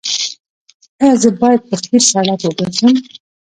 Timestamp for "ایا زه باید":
1.01-1.61